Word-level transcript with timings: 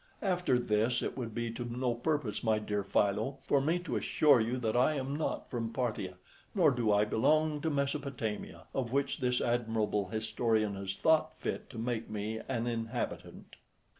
After 0.23 0.57
this, 0.57 1.03
it 1.03 1.15
would 1.15 1.35
be 1.35 1.51
to 1.51 1.63
no 1.63 1.93
purpose, 1.93 2.43
my 2.43 2.57
dear 2.57 2.83
Philo, 2.83 3.37
for 3.43 3.61
me 3.61 3.77
to 3.77 3.95
assure 3.97 4.41
you 4.41 4.57
that 4.57 4.75
I 4.75 4.95
am 4.95 5.15
not 5.15 5.47
from 5.47 5.71
Parthia, 5.71 6.15
nor 6.55 6.71
do 6.71 6.91
I 6.91 7.05
belong 7.05 7.61
to 7.61 7.69
Mesopotamia, 7.69 8.63
of 8.73 8.91
which 8.91 9.19
this 9.19 9.41
admirable 9.41 10.07
historian 10.07 10.73
has 10.73 10.95
thought 10.95 11.35
fit 11.37 11.69
to 11.69 11.77
make 11.77 12.09
me 12.09 12.41
an 12.49 12.65
inhabitant. 12.65 13.57